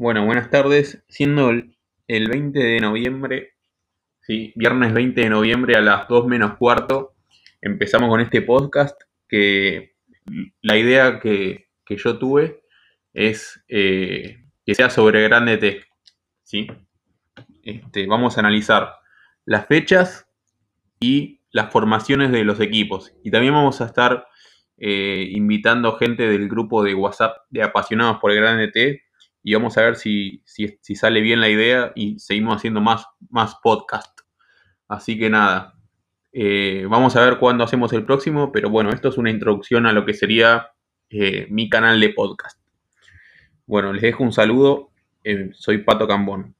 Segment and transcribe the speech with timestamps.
[0.00, 1.02] Bueno, buenas tardes.
[1.08, 1.74] Siendo el,
[2.06, 3.54] 20 de noviembre,
[4.20, 4.52] ¿sí?
[4.54, 7.16] viernes 20 de noviembre a las 2 menos cuarto,
[7.60, 9.96] empezamos con este podcast que
[10.62, 12.62] la idea que, yo tuve
[13.12, 15.88] es eh, que sea sobre Grande Tech.
[16.44, 16.68] ¿sí?
[17.64, 18.94] Este, vamos a analizar
[19.46, 20.28] las fechas
[21.00, 23.16] y las formaciones de los equipos.
[23.24, 24.28] Y también vamos a estar
[24.76, 29.07] eh, invitando gente del grupo de WhatsApp de apasionados por el Grande T
[29.48, 34.20] y vamos a ver si, sale bien la idea y seguimos haciendo más, más podcast.
[34.88, 35.72] Así que nada,
[36.34, 39.94] eh, vamos a ver cuándo hacemos el próximo, pero bueno, esto es una introducción a
[39.94, 40.72] lo que sería
[41.08, 42.60] eh, mi canal de podcast.
[43.64, 44.90] Bueno, les dejo un saludo,
[45.54, 46.54] soy Pato Cambón.